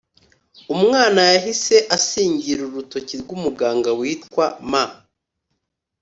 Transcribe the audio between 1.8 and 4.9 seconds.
asingira urutoki rw’umuganga witwa M